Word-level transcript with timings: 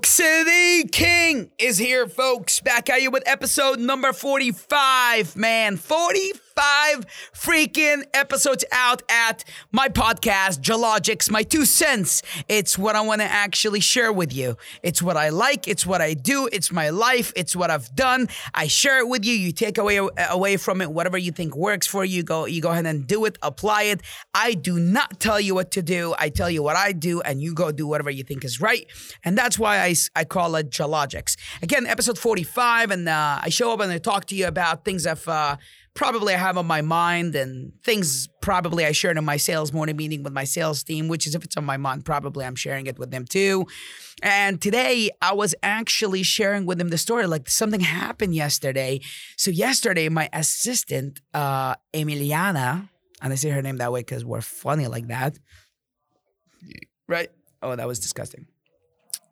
The 0.00 0.88
King 0.90 1.50
is 1.58 1.76
here, 1.76 2.06
folks. 2.06 2.60
Back 2.60 2.88
at 2.88 3.02
you 3.02 3.10
with 3.10 3.22
episode 3.26 3.78
number 3.78 4.14
45, 4.14 5.36
man. 5.36 5.76
45 5.76 6.41
freaking 6.54 8.04
episodes 8.14 8.64
out 8.72 9.02
at 9.08 9.44
my 9.70 9.88
podcast, 9.88 10.60
Geologics, 10.60 11.30
my 11.30 11.42
two 11.42 11.64
cents. 11.64 12.22
It's 12.48 12.78
what 12.78 12.96
I 12.96 13.00
want 13.00 13.20
to 13.20 13.26
actually 13.26 13.80
share 13.80 14.12
with 14.12 14.32
you. 14.32 14.56
It's 14.82 15.02
what 15.02 15.16
I 15.16 15.30
like, 15.30 15.68
it's 15.68 15.86
what 15.86 16.00
I 16.00 16.14
do, 16.14 16.48
it's 16.52 16.72
my 16.72 16.90
life, 16.90 17.32
it's 17.36 17.56
what 17.56 17.70
I've 17.70 17.94
done. 17.94 18.28
I 18.54 18.66
share 18.66 18.98
it 19.00 19.08
with 19.08 19.24
you. 19.24 19.34
You 19.34 19.52
take 19.52 19.78
away 19.78 20.00
away 20.30 20.56
from 20.56 20.80
it 20.80 20.90
whatever 20.92 21.18
you 21.18 21.32
think 21.32 21.56
works 21.56 21.86
for 21.86 22.04
you. 22.04 22.22
Go 22.22 22.46
you 22.46 22.60
go 22.60 22.70
ahead 22.70 22.86
and 22.86 23.06
do 23.06 23.24
it, 23.24 23.38
apply 23.42 23.84
it. 23.84 24.02
I 24.34 24.54
do 24.54 24.78
not 24.78 25.20
tell 25.20 25.40
you 25.40 25.54
what 25.54 25.70
to 25.72 25.82
do. 25.82 26.14
I 26.18 26.28
tell 26.28 26.50
you 26.50 26.62
what 26.62 26.76
I 26.76 26.92
do 26.92 27.20
and 27.20 27.42
you 27.42 27.54
go 27.54 27.72
do 27.72 27.86
whatever 27.86 28.10
you 28.10 28.24
think 28.24 28.44
is 28.44 28.60
right. 28.60 28.86
And 29.24 29.36
that's 29.36 29.58
why 29.58 29.80
I, 29.80 29.94
I 30.14 30.24
call 30.24 30.54
it 30.56 30.70
Geologics. 30.70 31.36
Again, 31.62 31.86
episode 31.86 32.18
45 32.18 32.90
and 32.90 33.08
uh, 33.08 33.40
I 33.42 33.48
show 33.48 33.72
up 33.72 33.80
and 33.80 33.92
I 33.92 33.98
talk 33.98 34.26
to 34.26 34.34
you 34.34 34.46
about 34.46 34.84
things 34.84 35.06
I've 35.06 35.26
uh, 35.28 35.56
probably 35.94 36.34
I 36.34 36.38
have 36.38 36.56
on 36.56 36.66
my 36.66 36.80
mind 36.80 37.34
and 37.34 37.72
things 37.84 38.28
probably 38.40 38.86
I 38.86 38.92
shared 38.92 39.18
in 39.18 39.24
my 39.24 39.36
sales 39.36 39.72
morning 39.72 39.96
meeting 39.96 40.22
with 40.22 40.32
my 40.32 40.44
sales 40.44 40.82
team, 40.82 41.08
which 41.08 41.26
is 41.26 41.34
if 41.34 41.44
it's 41.44 41.56
on 41.56 41.64
my 41.64 41.76
mind, 41.76 42.04
probably 42.04 42.44
I'm 42.44 42.54
sharing 42.54 42.86
it 42.86 42.98
with 42.98 43.10
them 43.10 43.26
too. 43.26 43.66
And 44.22 44.60
today 44.60 45.10
I 45.20 45.34
was 45.34 45.54
actually 45.62 46.22
sharing 46.22 46.64
with 46.64 46.78
them 46.78 46.88
the 46.88 46.98
story, 46.98 47.26
like 47.26 47.48
something 47.48 47.80
happened 47.80 48.34
yesterday. 48.34 49.00
So 49.36 49.50
yesterday, 49.50 50.08
my 50.08 50.30
assistant, 50.32 51.20
uh, 51.34 51.74
Emiliana, 51.92 52.88
and 53.20 53.32
I 53.32 53.36
say 53.36 53.50
her 53.50 53.62
name 53.62 53.76
that 53.76 53.92
way 53.92 54.00
because 54.00 54.24
we're 54.24 54.40
funny 54.40 54.86
like 54.86 55.08
that. 55.08 55.38
Right? 57.06 57.28
Oh, 57.62 57.76
that 57.76 57.86
was 57.86 58.00
disgusting. 58.00 58.46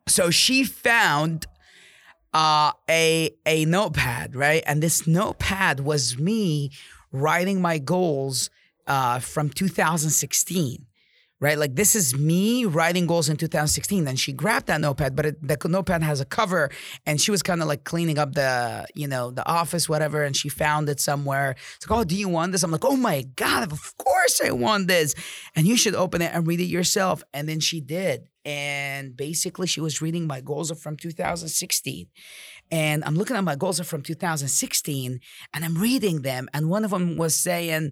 So 0.06 0.30
she 0.30 0.64
found 0.64 1.46
uh, 2.32 2.72
a 2.88 3.30
a 3.46 3.64
notepad, 3.64 4.34
right? 4.36 4.62
And 4.66 4.82
this 4.82 5.06
notepad 5.06 5.80
was 5.80 6.18
me 6.18 6.70
writing 7.12 7.60
my 7.60 7.78
goals 7.78 8.50
uh, 8.86 9.18
from 9.18 9.50
2016 9.50 10.86
right? 11.40 11.58
Like 11.58 11.74
this 11.74 11.96
is 11.96 12.16
me 12.16 12.64
writing 12.66 13.06
goals 13.06 13.28
in 13.28 13.36
2016. 13.36 14.04
Then 14.04 14.16
she 14.16 14.32
grabbed 14.32 14.66
that 14.66 14.80
notepad, 14.80 15.16
but 15.16 15.26
it, 15.26 15.46
the 15.46 15.56
notepad 15.68 16.02
has 16.02 16.20
a 16.20 16.24
cover, 16.24 16.70
and 17.06 17.20
she 17.20 17.30
was 17.30 17.42
kind 17.42 17.62
of 17.62 17.68
like 17.68 17.84
cleaning 17.84 18.18
up 18.18 18.34
the, 18.34 18.86
you 18.94 19.08
know, 19.08 19.30
the 19.30 19.46
office, 19.48 19.88
whatever, 19.88 20.22
and 20.22 20.36
she 20.36 20.48
found 20.48 20.88
it 20.88 21.00
somewhere. 21.00 21.56
It's 21.76 21.88
like, 21.88 21.98
oh, 21.98 22.04
do 22.04 22.14
you 22.14 22.28
want 22.28 22.52
this? 22.52 22.62
I'm 22.62 22.70
like, 22.70 22.84
oh 22.84 22.96
my 22.96 23.22
god, 23.36 23.72
of 23.72 23.96
course 23.96 24.40
I 24.44 24.50
want 24.50 24.88
this, 24.88 25.14
and 25.56 25.66
you 25.66 25.76
should 25.76 25.94
open 25.94 26.22
it 26.22 26.32
and 26.34 26.46
read 26.46 26.60
it 26.60 26.64
yourself. 26.64 27.22
And 27.32 27.48
then 27.48 27.60
she 27.60 27.80
did, 27.80 28.28
and 28.44 29.16
basically 29.16 29.66
she 29.66 29.80
was 29.80 30.00
reading 30.00 30.26
my 30.26 30.40
goals 30.40 30.70
from 30.80 30.96
2016 30.96 32.06
and 32.70 33.04
i'm 33.04 33.14
looking 33.14 33.36
at 33.36 33.44
my 33.44 33.54
goals 33.54 33.80
from 33.80 34.02
2016 34.02 35.20
and 35.52 35.64
i'm 35.64 35.76
reading 35.76 36.22
them 36.22 36.48
and 36.54 36.70
one 36.70 36.84
of 36.84 36.90
them 36.90 37.16
was 37.16 37.34
saying 37.34 37.90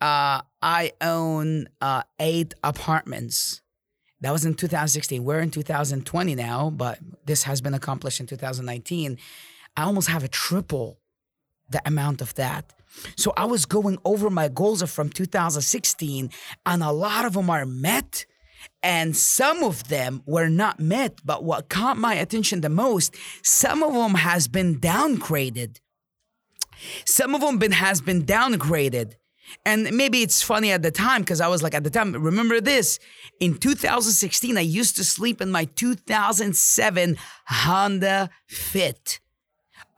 uh, 0.00 0.40
i 0.62 0.92
own 1.00 1.68
uh, 1.80 2.02
eight 2.20 2.54
apartments. 2.62 3.62
That 4.20 4.32
was 4.32 4.44
in 4.44 4.54
2016 4.54 5.22
we're 5.22 5.40
in 5.40 5.50
2020 5.50 6.34
now 6.34 6.70
but 6.70 6.98
this 7.24 7.44
has 7.44 7.60
been 7.60 7.74
accomplished 7.74 8.18
in 8.18 8.26
2019 8.26 9.16
i 9.76 9.82
almost 9.82 10.08
have 10.08 10.24
a 10.24 10.28
triple 10.28 10.98
the 11.70 11.80
amount 11.86 12.20
of 12.22 12.34
that. 12.34 12.72
So 13.16 13.32
i 13.36 13.44
was 13.44 13.64
going 13.66 13.98
over 14.04 14.30
my 14.30 14.48
goals 14.48 14.82
from 14.90 15.10
2016 15.10 16.30
and 16.66 16.82
a 16.82 16.90
lot 16.90 17.24
of 17.24 17.34
them 17.34 17.50
are 17.50 17.66
met 17.66 18.26
and 18.82 19.16
some 19.16 19.62
of 19.62 19.88
them 19.88 20.22
were 20.26 20.48
not 20.48 20.80
met. 20.80 21.20
But 21.24 21.44
what 21.44 21.68
caught 21.68 21.96
my 21.96 22.14
attention 22.14 22.60
the 22.60 22.68
most 22.68 23.14
some 23.42 23.82
of 23.82 23.92
them 23.92 24.14
has 24.14 24.48
been 24.48 24.80
downgraded. 24.80 25.78
Some 27.04 27.34
of 27.34 27.40
them 27.40 27.58
been 27.58 27.72
has 27.72 28.00
been 28.00 28.24
downgraded 28.24 29.14
and 29.64 29.90
maybe 29.92 30.22
it's 30.22 30.42
funny 30.42 30.70
at 30.72 30.82
the 30.82 30.90
time 30.90 31.22
because 31.22 31.40
I 31.40 31.48
was 31.48 31.62
like, 31.62 31.74
at 31.74 31.84
the 31.84 31.90
time, 31.90 32.12
remember 32.12 32.60
this? 32.60 32.98
In 33.40 33.54
2016, 33.54 34.56
I 34.56 34.60
used 34.60 34.96
to 34.96 35.04
sleep 35.04 35.40
in 35.40 35.50
my 35.50 35.64
2007 35.64 37.16
Honda 37.46 38.30
Fit 38.46 39.20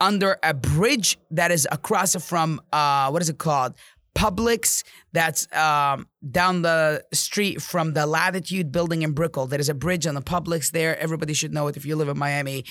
under 0.00 0.38
a 0.43 0.55
bridge 0.55 1.19
that 1.31 1.50
is 1.50 1.69
across 1.71 2.15
from, 2.25 2.61
uh, 2.72 3.11
what 3.11 3.22
is 3.22 3.28
it 3.28 3.38
called? 3.38 3.75
Publix 4.15 4.83
that's 5.12 5.53
um, 5.55 6.09
down 6.31 6.62
the 6.62 7.05
street 7.12 7.62
from 7.62 7.93
the 7.93 8.06
Latitude 8.06 8.72
building 8.72 9.03
in 9.03 9.12
Brickell. 9.12 9.47
There 9.47 9.61
is 9.61 9.69
a 9.69 9.75
bridge 9.75 10.06
on 10.06 10.15
the 10.15 10.22
Publix 10.22 10.72
there. 10.72 10.99
Everybody 10.99 11.32
should 11.32 11.53
know 11.53 11.69
it 11.69 11.77
if 11.77 11.84
you 11.87 11.97
live 11.97 12.09
in 12.09 12.19
Miami. 12.19 12.65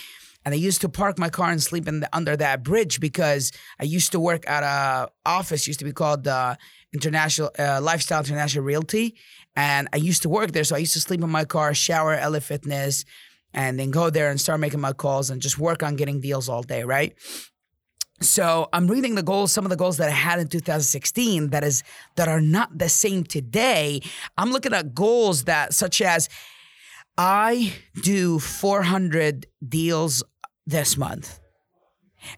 And 0.45 0.53
I 0.53 0.57
used 0.57 0.81
to 0.81 0.89
park 0.89 1.19
my 1.19 1.29
car 1.29 1.51
and 1.51 1.61
sleep 1.61 1.87
in 1.87 1.99
the, 1.99 2.09
under 2.15 2.35
that 2.37 2.63
bridge 2.63 2.99
because 2.99 3.51
I 3.79 3.83
used 3.83 4.11
to 4.13 4.19
work 4.19 4.49
at 4.49 4.63
a 4.63 5.09
office 5.25 5.67
used 5.67 5.79
to 5.79 5.85
be 5.85 5.91
called 5.91 6.27
uh, 6.27 6.55
International 6.93 7.51
uh, 7.59 7.79
Lifestyle 7.81 8.23
International 8.23 8.63
Realty, 8.63 9.15
and 9.55 9.87
I 9.93 9.97
used 9.97 10.21
to 10.23 10.29
work 10.29 10.51
there. 10.51 10.63
So 10.63 10.75
I 10.75 10.79
used 10.79 10.93
to 10.93 11.01
sleep 11.01 11.21
in 11.21 11.29
my 11.29 11.45
car, 11.45 11.73
shower, 11.73 12.15
LA 12.15 12.39
Fitness, 12.39 13.05
and 13.53 13.79
then 13.79 13.91
go 13.91 14.09
there 14.09 14.29
and 14.29 14.39
start 14.39 14.59
making 14.59 14.79
my 14.79 14.93
calls 14.93 15.29
and 15.29 15.41
just 15.41 15.59
work 15.59 15.83
on 15.83 15.95
getting 15.95 16.21
deals 16.21 16.47
all 16.49 16.63
day, 16.63 16.83
right? 16.83 17.13
So 18.21 18.67
I'm 18.73 18.87
reading 18.87 19.15
the 19.15 19.23
goals, 19.23 19.51
some 19.51 19.65
of 19.65 19.69
the 19.69 19.77
goals 19.77 19.97
that 19.97 20.09
I 20.09 20.13
had 20.13 20.39
in 20.39 20.47
2016 20.47 21.51
that 21.51 21.63
is 21.63 21.83
that 22.15 22.27
are 22.27 22.41
not 22.41 22.77
the 22.77 22.89
same 22.89 23.23
today. 23.23 24.01
I'm 24.37 24.51
looking 24.51 24.73
at 24.73 24.93
goals 24.93 25.45
that 25.45 25.73
such 25.73 26.01
as 26.01 26.27
I 27.19 27.73
do 28.01 28.39
400 28.39 29.45
deals 29.67 30.23
this 30.65 30.95
month. 30.95 31.41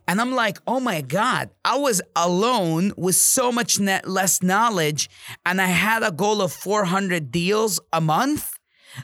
And 0.07 0.19
I'm 0.19 0.33
like, 0.33 0.57
oh 0.65 0.79
my 0.79 1.01
God, 1.01 1.51
I 1.63 1.77
was 1.77 2.01
alone 2.15 2.91
with 2.97 3.15
so 3.15 3.51
much 3.51 3.79
net 3.79 4.07
less 4.07 4.41
knowledge, 4.41 5.07
and 5.45 5.61
I 5.61 5.67
had 5.67 6.01
a 6.01 6.11
goal 6.11 6.41
of 6.41 6.51
400 6.51 7.31
deals 7.31 7.79
a 7.93 8.01
month. 8.01 8.57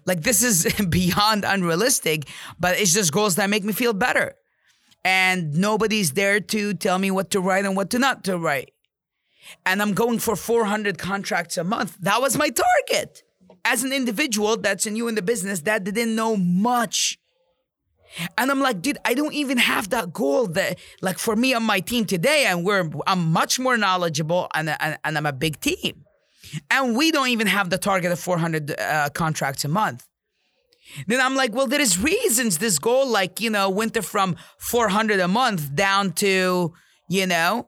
Like, 0.06 0.22
this 0.22 0.42
is 0.42 0.66
beyond 0.90 1.46
unrealistic, 1.46 2.28
but 2.60 2.80
it's 2.80 2.94
just 2.94 3.12
goals 3.12 3.36
that 3.36 3.50
make 3.50 3.64
me 3.64 3.72
feel 3.72 3.94
better 3.94 4.34
and 5.06 5.54
nobody's 5.54 6.14
there 6.14 6.40
to 6.40 6.74
tell 6.74 6.98
me 6.98 7.12
what 7.12 7.30
to 7.32 7.40
write 7.40 7.66
and 7.66 7.78
what 7.78 7.92
to 7.92 8.00
not 8.00 8.24
to 8.26 8.38
write. 8.38 8.72
And 9.66 9.82
I'm 9.82 9.94
going 9.94 10.20
for 10.20 10.36
400 10.36 10.98
contracts 10.98 11.56
a 11.56 11.64
month. 11.64 11.98
That 12.02 12.20
was 12.20 12.36
my 12.36 12.50
target. 12.50 13.24
As 13.70 13.84
an 13.84 13.92
individual 13.92 14.56
that's 14.58 14.86
new 14.86 15.08
in 15.08 15.16
the 15.16 15.22
business 15.22 15.62
that 15.62 15.84
didn't 15.84 16.16
know 16.16 16.36
much. 16.38 17.20
And 18.38 18.50
I'm 18.50 18.62
like, 18.62 18.82
dude, 18.82 18.98
I 19.04 19.14
don't 19.14 19.34
even 19.34 19.58
have 19.58 19.90
that 19.90 20.14
goal 20.14 20.48
that 20.48 20.80
like 21.02 21.20
for 21.20 21.36
me 21.36 21.54
on 21.54 21.64
my 21.64 21.82
team 21.82 22.06
today, 22.06 22.46
and 22.48 22.66
we're 22.66 22.90
I'm 23.06 23.32
much 23.32 23.60
more 23.60 23.78
knowledgeable 23.78 24.48
and, 24.56 24.70
and, 24.70 24.98
and 25.04 25.18
I'm 25.18 25.26
a 25.26 25.34
big 25.34 25.60
team. 25.60 26.06
And 26.72 26.96
we 26.96 27.12
don't 27.12 27.28
even 27.28 27.48
have 27.48 27.70
the 27.70 27.78
target 27.78 28.12
of 28.12 28.20
400 28.20 28.80
uh, 28.80 29.10
contracts 29.14 29.66
a 29.66 29.68
month. 29.68 30.08
Then 31.08 31.20
I'm 31.20 31.36
like, 31.36 31.54
well, 31.54 31.68
there 31.68 31.82
is 31.82 32.00
reasons 32.00 32.60
this 32.60 32.80
goal, 32.80 33.08
like, 33.08 33.42
you 33.42 33.50
know, 33.50 33.70
went 33.70 34.02
from 34.04 34.38
400 34.60 35.20
a 35.20 35.28
month 35.28 35.76
down 35.76 36.14
to, 36.14 36.74
you 37.10 37.28
know, 37.28 37.68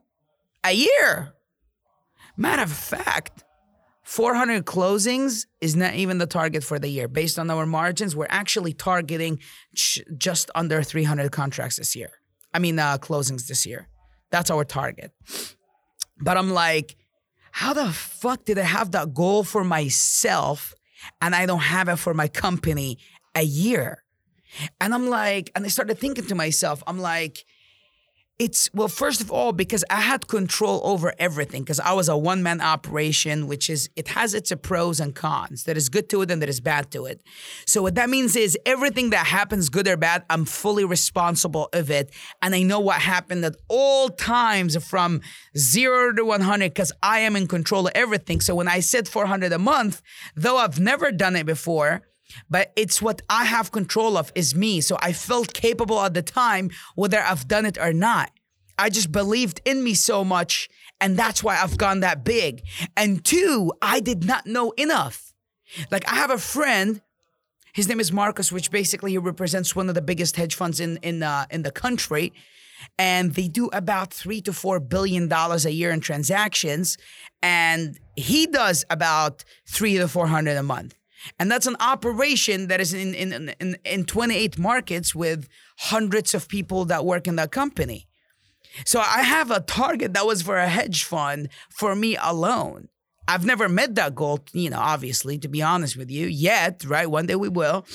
a 0.64 0.72
year. 0.72 1.34
Matter 2.36 2.62
of 2.62 2.72
fact, 2.72 3.44
400 4.10 4.64
closings 4.64 5.46
is 5.60 5.76
not 5.76 5.94
even 5.94 6.18
the 6.18 6.26
target 6.26 6.64
for 6.64 6.80
the 6.80 6.88
year. 6.88 7.06
Based 7.06 7.38
on 7.38 7.48
our 7.48 7.64
margins, 7.64 8.16
we're 8.16 8.26
actually 8.28 8.72
targeting 8.72 9.38
ch- 9.76 10.00
just 10.18 10.50
under 10.52 10.82
300 10.82 11.30
contracts 11.30 11.76
this 11.76 11.94
year. 11.94 12.10
I 12.52 12.58
mean, 12.58 12.76
uh, 12.80 12.98
closings 12.98 13.46
this 13.46 13.64
year. 13.64 13.86
That's 14.32 14.50
our 14.50 14.64
target. 14.64 15.12
But 16.20 16.36
I'm 16.36 16.50
like, 16.50 16.96
how 17.52 17.72
the 17.72 17.92
fuck 17.92 18.44
did 18.44 18.58
I 18.58 18.64
have 18.64 18.90
that 18.90 19.14
goal 19.14 19.44
for 19.44 19.62
myself 19.62 20.74
and 21.22 21.32
I 21.32 21.46
don't 21.46 21.60
have 21.60 21.88
it 21.88 22.00
for 22.00 22.12
my 22.12 22.26
company 22.26 22.98
a 23.36 23.42
year. 23.42 24.02
And 24.80 24.92
I'm 24.92 25.08
like, 25.08 25.52
and 25.54 25.64
I 25.64 25.68
started 25.68 26.00
thinking 26.00 26.26
to 26.26 26.34
myself, 26.34 26.82
I'm 26.88 26.98
like, 26.98 27.44
it's 28.40 28.70
well 28.72 28.88
first 28.88 29.20
of 29.20 29.30
all 29.30 29.52
because 29.52 29.84
i 29.90 30.00
had 30.00 30.26
control 30.26 30.80
over 30.82 31.12
everything 31.18 31.62
because 31.62 31.78
i 31.78 31.92
was 31.92 32.08
a 32.08 32.16
one-man 32.16 32.60
operation 32.60 33.46
which 33.46 33.68
is 33.68 33.90
it 33.96 34.08
has 34.08 34.32
its 34.32 34.50
pros 34.62 34.98
and 35.00 35.14
cons. 35.14 35.64
That 35.64 35.76
is 35.76 35.88
good 35.88 36.08
to 36.10 36.22
it 36.22 36.30
and 36.30 36.40
that 36.40 36.48
is 36.48 36.60
bad 36.60 36.90
to 36.92 37.04
it. 37.06 37.22
So 37.66 37.82
what 37.82 37.94
that 37.96 38.08
means 38.08 38.34
is 38.36 38.56
everything 38.64 39.10
that 39.10 39.26
happens 39.26 39.68
good 39.68 39.86
or 39.86 39.96
bad 39.96 40.24
i'm 40.30 40.44
fully 40.44 40.84
responsible 40.84 41.68
of 41.72 41.90
it. 41.90 42.10
And 42.40 42.54
i 42.54 42.62
know 42.62 42.80
what 42.80 43.00
happened 43.02 43.44
at 43.44 43.56
all 43.68 44.08
times 44.08 44.72
from 44.82 45.20
0 45.56 46.14
to 46.14 46.24
100 46.24 46.70
because 46.70 46.92
i 47.02 47.20
am 47.20 47.36
in 47.36 47.46
control 47.46 47.86
of 47.88 47.92
everything. 47.94 48.40
So 48.40 48.54
when 48.54 48.68
i 48.68 48.80
said 48.80 49.06
400 49.06 49.52
a 49.52 49.58
month 49.58 50.00
though 50.34 50.56
i've 50.56 50.80
never 50.80 51.12
done 51.12 51.36
it 51.36 51.46
before 51.46 52.02
but 52.48 52.72
it's 52.76 53.00
what 53.02 53.22
I 53.28 53.44
have 53.44 53.72
control 53.72 54.16
of 54.16 54.32
is 54.34 54.54
me. 54.54 54.80
So 54.80 54.96
I 55.00 55.12
felt 55.12 55.52
capable 55.54 56.00
at 56.00 56.14
the 56.14 56.22
time, 56.22 56.70
whether 56.94 57.20
I've 57.20 57.48
done 57.48 57.66
it 57.66 57.78
or 57.78 57.92
not. 57.92 58.30
I 58.78 58.88
just 58.88 59.12
believed 59.12 59.60
in 59.64 59.84
me 59.84 59.94
so 59.94 60.24
much, 60.24 60.68
and 61.00 61.18
that's 61.18 61.44
why 61.44 61.58
I've 61.60 61.76
gone 61.76 62.00
that 62.00 62.24
big. 62.24 62.62
And 62.96 63.24
two, 63.24 63.72
I 63.82 64.00
did 64.00 64.24
not 64.24 64.46
know 64.46 64.70
enough. 64.72 65.34
Like 65.90 66.10
I 66.10 66.14
have 66.16 66.30
a 66.30 66.38
friend 66.38 67.00
His 67.72 67.88
name 67.88 68.00
is 68.00 68.10
Marcus, 68.12 68.50
which 68.50 68.70
basically 68.70 69.12
he 69.12 69.18
represents 69.18 69.76
one 69.76 69.88
of 69.88 69.94
the 69.94 70.02
biggest 70.02 70.36
hedge 70.36 70.54
funds 70.54 70.80
in 70.80 70.98
in 71.02 71.22
uh, 71.22 71.46
in 71.50 71.62
the 71.62 71.70
country, 71.70 72.32
and 72.98 73.34
they 73.34 73.48
do 73.48 73.68
about 73.72 74.12
three 74.12 74.40
to 74.42 74.52
four 74.52 74.80
billion 74.80 75.28
dollars 75.28 75.64
a 75.66 75.72
year 75.72 75.90
in 75.90 76.00
transactions, 76.00 76.98
and 77.42 77.98
he 78.16 78.46
does 78.46 78.84
about 78.90 79.44
three 79.68 79.98
to 79.98 80.08
four 80.08 80.26
hundred 80.26 80.56
a 80.56 80.62
month. 80.62 80.94
And 81.38 81.50
that's 81.50 81.66
an 81.66 81.76
operation 81.80 82.68
that 82.68 82.80
is 82.80 82.94
in, 82.94 83.14
in, 83.14 83.52
in, 83.60 83.76
in 83.84 84.04
28 84.04 84.58
markets 84.58 85.14
with 85.14 85.48
hundreds 85.78 86.34
of 86.34 86.48
people 86.48 86.84
that 86.86 87.04
work 87.04 87.26
in 87.26 87.36
that 87.36 87.50
company. 87.50 88.06
So 88.84 89.00
I 89.00 89.22
have 89.22 89.50
a 89.50 89.60
target 89.60 90.14
that 90.14 90.26
was 90.26 90.42
for 90.42 90.56
a 90.56 90.68
hedge 90.68 91.04
fund 91.04 91.48
for 91.70 91.94
me 91.94 92.16
alone. 92.16 92.88
I've 93.26 93.44
never 93.44 93.68
met 93.68 93.94
that 93.94 94.14
goal, 94.14 94.40
you 94.52 94.70
know, 94.70 94.78
obviously, 94.78 95.38
to 95.38 95.48
be 95.48 95.62
honest 95.62 95.96
with 95.96 96.10
you, 96.10 96.26
yet, 96.26 96.84
right? 96.84 97.08
One 97.08 97.26
day 97.26 97.36
we 97.36 97.48
will. 97.48 97.86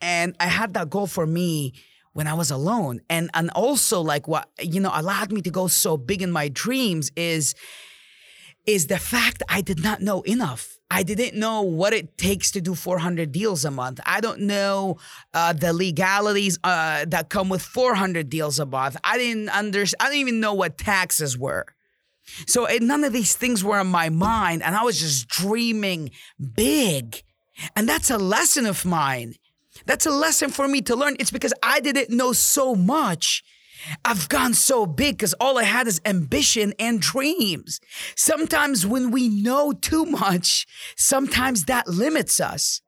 And 0.00 0.34
I 0.40 0.46
had 0.46 0.74
that 0.74 0.88
goal 0.88 1.06
for 1.06 1.26
me 1.26 1.74
when 2.12 2.26
I 2.26 2.34
was 2.34 2.50
alone. 2.50 3.00
And 3.10 3.30
and 3.34 3.50
also 3.50 4.00
like 4.00 4.26
what, 4.28 4.48
you 4.58 4.80
know, 4.80 4.90
allowed 4.94 5.32
me 5.32 5.42
to 5.42 5.50
go 5.50 5.66
so 5.66 5.96
big 5.96 6.22
in 6.22 6.30
my 6.30 6.48
dreams 6.48 7.10
is 7.16 7.54
is 8.66 8.86
the 8.86 8.98
fact 8.98 9.42
I 9.48 9.60
did 9.60 9.82
not 9.82 10.00
know 10.00 10.22
enough. 10.22 10.78
I 10.90 11.04
didn't 11.04 11.38
know 11.38 11.62
what 11.62 11.92
it 11.92 12.18
takes 12.18 12.50
to 12.52 12.60
do 12.60 12.74
400 12.74 13.30
deals 13.30 13.64
a 13.64 13.70
month. 13.70 14.00
I 14.04 14.20
don't 14.20 14.40
know 14.40 14.98
uh, 15.32 15.52
the 15.52 15.72
legalities 15.72 16.58
uh, 16.64 17.04
that 17.08 17.28
come 17.28 17.48
with 17.48 17.62
400 17.62 18.28
deals 18.28 18.58
a 18.58 18.66
month. 18.66 18.96
I 19.04 19.16
didn't 19.16 19.50
understand. 19.50 19.98
I 20.00 20.06
didn't 20.06 20.20
even 20.20 20.40
know 20.40 20.54
what 20.54 20.76
taxes 20.76 21.38
were. 21.38 21.66
So 22.46 22.66
none 22.80 23.04
of 23.04 23.12
these 23.12 23.34
things 23.34 23.62
were 23.64 23.80
in 23.80 23.86
my 23.86 24.08
mind, 24.08 24.62
and 24.62 24.76
I 24.76 24.82
was 24.82 25.00
just 25.00 25.28
dreaming 25.28 26.10
big. 26.54 27.22
And 27.76 27.88
that's 27.88 28.10
a 28.10 28.18
lesson 28.18 28.66
of 28.66 28.84
mine. 28.84 29.34
That's 29.86 30.06
a 30.06 30.10
lesson 30.10 30.50
for 30.50 30.68
me 30.68 30.82
to 30.82 30.96
learn. 30.96 31.16
It's 31.18 31.30
because 31.30 31.54
I 31.62 31.80
didn't 31.80 32.10
know 32.10 32.32
so 32.32 32.74
much 32.74 33.42
I've 34.04 34.28
gone 34.28 34.54
so 34.54 34.86
big 34.86 35.18
because 35.18 35.34
all 35.34 35.58
I 35.58 35.64
had 35.64 35.86
is 35.86 36.00
ambition 36.04 36.74
and 36.78 37.00
dreams. 37.00 37.80
Sometimes 38.16 38.86
when 38.86 39.10
we 39.10 39.28
know 39.28 39.72
too 39.72 40.04
much, 40.04 40.66
sometimes 40.96 41.64
that 41.64 41.88
limits 41.88 42.40
us. 42.40 42.80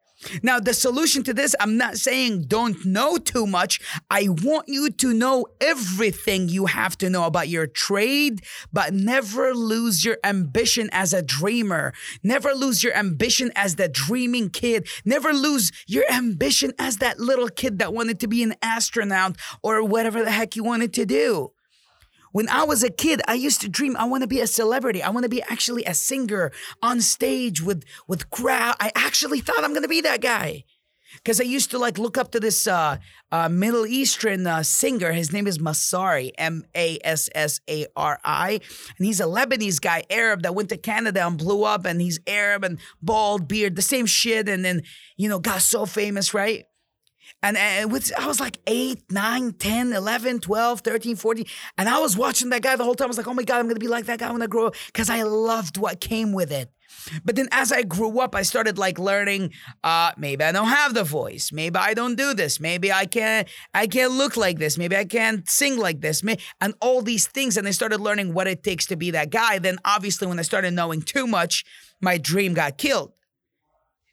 Now, 0.42 0.60
the 0.60 0.74
solution 0.74 1.22
to 1.24 1.34
this, 1.34 1.54
I'm 1.60 1.76
not 1.76 1.96
saying 1.96 2.44
don't 2.44 2.84
know 2.84 3.16
too 3.16 3.46
much. 3.46 3.80
I 4.10 4.28
want 4.28 4.68
you 4.68 4.90
to 4.90 5.12
know 5.12 5.46
everything 5.60 6.48
you 6.48 6.66
have 6.66 6.96
to 6.98 7.10
know 7.10 7.24
about 7.24 7.48
your 7.48 7.66
trade, 7.66 8.42
but 8.72 8.92
never 8.92 9.54
lose 9.54 10.04
your 10.04 10.18
ambition 10.24 10.88
as 10.92 11.12
a 11.12 11.22
dreamer. 11.22 11.92
Never 12.22 12.52
lose 12.52 12.82
your 12.82 12.94
ambition 12.94 13.50
as 13.54 13.76
the 13.76 13.88
dreaming 13.88 14.50
kid. 14.50 14.88
Never 15.04 15.32
lose 15.32 15.72
your 15.86 16.04
ambition 16.10 16.72
as 16.78 16.98
that 16.98 17.18
little 17.18 17.48
kid 17.48 17.78
that 17.78 17.92
wanted 17.92 18.20
to 18.20 18.28
be 18.28 18.42
an 18.42 18.54
astronaut 18.62 19.36
or 19.62 19.84
whatever 19.84 20.22
the 20.22 20.30
heck 20.30 20.56
you 20.56 20.64
wanted 20.64 20.92
to 20.94 21.06
do. 21.06 21.52
When 22.32 22.48
I 22.48 22.64
was 22.64 22.82
a 22.82 22.90
kid, 22.90 23.20
I 23.28 23.34
used 23.34 23.60
to 23.60 23.68
dream 23.68 23.96
I 23.96 24.04
want 24.04 24.22
to 24.22 24.26
be 24.26 24.40
a 24.40 24.46
celebrity. 24.46 25.02
I 25.02 25.10
want 25.10 25.24
to 25.24 25.28
be 25.28 25.42
actually 25.42 25.84
a 25.84 25.94
singer 25.94 26.50
on 26.82 27.00
stage 27.00 27.62
with 27.62 27.84
with 28.08 28.30
crowd. 28.30 28.74
I 28.80 28.90
actually 28.94 29.40
thought 29.40 29.62
I'm 29.62 29.72
going 29.72 29.82
to 29.82 29.88
be 29.88 30.00
that 30.00 30.20
guy. 30.20 30.64
Because 31.16 31.42
I 31.42 31.44
used 31.44 31.70
to 31.72 31.78
like 31.78 31.98
look 31.98 32.16
up 32.16 32.32
to 32.32 32.40
this 32.40 32.66
uh, 32.66 32.96
uh, 33.30 33.48
Middle 33.50 33.86
Eastern 33.86 34.46
uh, 34.46 34.62
singer. 34.62 35.12
His 35.12 35.30
name 35.30 35.46
is 35.46 35.58
Massari, 35.58 36.30
M 36.38 36.64
A 36.74 36.98
S 37.04 37.28
S 37.34 37.60
A 37.68 37.86
R 37.94 38.18
I. 38.24 38.60
And 38.96 39.06
he's 39.06 39.20
a 39.20 39.24
Lebanese 39.24 39.78
guy, 39.78 40.04
Arab, 40.08 40.42
that 40.42 40.54
went 40.54 40.70
to 40.70 40.78
Canada 40.78 41.26
and 41.26 41.36
blew 41.36 41.64
up. 41.64 41.84
And 41.84 42.00
he's 42.00 42.18
Arab 42.26 42.64
and 42.64 42.78
bald 43.02 43.46
beard, 43.46 43.76
the 43.76 43.82
same 43.82 44.06
shit. 44.06 44.48
And 44.48 44.64
then, 44.64 44.84
you 45.18 45.28
know, 45.28 45.38
got 45.38 45.60
so 45.60 45.84
famous, 45.84 46.32
right? 46.32 46.64
And, 47.42 47.56
and 47.56 47.90
with, 47.90 48.12
I 48.18 48.26
was 48.26 48.40
like 48.40 48.58
8, 48.66 49.10
9, 49.10 49.52
10, 49.52 49.92
11, 49.92 50.40
12, 50.40 50.80
13, 50.80 51.16
14. 51.16 51.44
And 51.78 51.88
I 51.88 51.98
was 51.98 52.16
watching 52.16 52.50
that 52.50 52.62
guy 52.62 52.76
the 52.76 52.84
whole 52.84 52.94
time. 52.94 53.06
I 53.06 53.08
was 53.08 53.18
like, 53.18 53.26
oh 53.26 53.34
my 53.34 53.42
God, 53.42 53.58
I'm 53.58 53.64
going 53.64 53.74
to 53.74 53.80
be 53.80 53.88
like 53.88 54.06
that 54.06 54.20
guy 54.20 54.30
when 54.30 54.42
I 54.42 54.46
grow 54.46 54.68
up 54.68 54.74
because 54.86 55.10
I 55.10 55.22
loved 55.22 55.76
what 55.76 56.00
came 56.00 56.32
with 56.32 56.52
it. 56.52 56.70
But 57.24 57.36
then 57.36 57.48
as 57.52 57.72
I 57.72 57.82
grew 57.82 58.20
up, 58.20 58.34
I 58.34 58.42
started 58.42 58.78
like 58.78 58.98
learning, 58.98 59.52
uh, 59.82 60.12
maybe 60.16 60.44
I 60.44 60.52
don't 60.52 60.68
have 60.68 60.94
the 60.94 61.04
voice. 61.04 61.50
Maybe 61.52 61.76
I 61.76 61.94
don't 61.94 62.16
do 62.16 62.34
this. 62.34 62.60
Maybe 62.60 62.92
I 62.92 63.06
can't, 63.06 63.48
I 63.74 63.86
can't 63.86 64.12
look 64.12 64.36
like 64.36 64.58
this. 64.58 64.78
Maybe 64.78 64.96
I 64.96 65.04
can't 65.04 65.48
sing 65.48 65.78
like 65.78 66.00
this. 66.00 66.22
And 66.60 66.74
all 66.80 67.02
these 67.02 67.26
things. 67.26 67.56
And 67.56 67.66
I 67.66 67.70
started 67.72 68.00
learning 68.00 68.34
what 68.34 68.46
it 68.46 68.62
takes 68.62 68.86
to 68.86 68.96
be 68.96 69.10
that 69.12 69.30
guy. 69.30 69.58
Then 69.58 69.78
obviously 69.84 70.26
when 70.28 70.38
I 70.38 70.42
started 70.42 70.72
knowing 70.72 71.02
too 71.02 71.26
much, 71.26 71.64
my 72.00 72.18
dream 72.18 72.54
got 72.54 72.78
killed. 72.78 73.12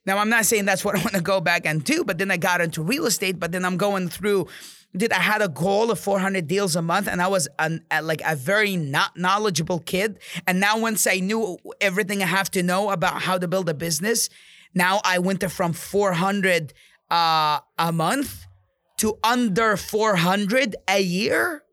Now, 0.09 0.17
I'm 0.17 0.29
not 0.29 0.47
saying 0.47 0.65
that's 0.65 0.83
what 0.83 0.95
I 0.95 1.01
want 1.03 1.13
to 1.13 1.21
go 1.21 1.39
back 1.39 1.67
and 1.67 1.83
do, 1.83 2.03
but 2.03 2.17
then 2.17 2.31
I 2.31 2.37
got 2.37 2.61
into 2.61 2.81
real 2.81 3.05
estate, 3.05 3.39
but 3.39 3.51
then 3.51 3.63
I'm 3.63 3.77
going 3.77 4.09
through. 4.09 4.47
Did 4.97 5.13
I 5.13 5.19
had 5.19 5.43
a 5.43 5.47
goal 5.47 5.91
of 5.91 5.99
400 5.99 6.47
deals 6.47 6.75
a 6.75 6.81
month, 6.81 7.07
and 7.07 7.21
I 7.21 7.27
was 7.27 7.47
an, 7.59 7.85
a, 7.91 8.01
like 8.01 8.23
a 8.25 8.35
very 8.35 8.75
not 8.75 9.15
knowledgeable 9.15 9.77
kid. 9.77 10.17
And 10.47 10.59
now, 10.59 10.79
once 10.79 11.05
I 11.05 11.19
knew 11.19 11.59
everything 11.79 12.23
I 12.23 12.25
have 12.25 12.49
to 12.57 12.63
know 12.63 12.89
about 12.89 13.21
how 13.21 13.37
to 13.37 13.47
build 13.47 13.69
a 13.69 13.75
business, 13.75 14.29
now 14.73 14.99
I 15.05 15.19
went 15.19 15.43
from 15.51 15.73
400 15.73 16.73
uh, 17.11 17.59
a 17.77 17.91
month 17.91 18.47
to 18.97 19.15
under 19.23 19.77
400 19.77 20.75
a 20.87 20.99
year 20.99 21.63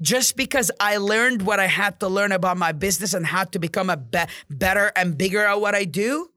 just 0.00 0.36
because 0.36 0.72
I 0.80 0.96
learned 0.96 1.42
what 1.42 1.60
I 1.60 1.68
had 1.68 2.00
to 2.00 2.08
learn 2.08 2.32
about 2.32 2.56
my 2.56 2.72
business 2.72 3.14
and 3.14 3.24
how 3.24 3.44
to 3.44 3.60
become 3.60 3.90
a 3.90 3.96
be- 3.96 4.24
better 4.50 4.90
and 4.96 5.16
bigger 5.16 5.44
at 5.44 5.60
what 5.60 5.76
I 5.76 5.84
do. 5.84 6.31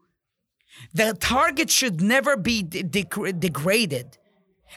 The 0.94 1.14
target 1.14 1.70
should 1.70 2.02
never 2.02 2.38
be 2.38 2.64
de- 2.64 2.84
de- 2.84 3.34
degraded. 3.34 4.18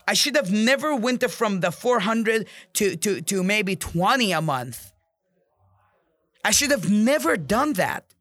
I 0.06 0.14
should 0.14 0.36
have 0.36 0.50
never 0.50 0.94
went 0.94 1.28
from 1.30 1.60
the 1.60 1.70
400 1.70 2.46
to, 2.74 2.96
to, 2.96 3.20
to 3.20 3.42
maybe 3.42 3.76
20 3.76 4.32
a 4.32 4.40
month. 4.40 4.92
I 6.44 6.50
should 6.50 6.70
have 6.70 6.90
never 6.90 7.36
done 7.36 7.74
that. 7.74 8.14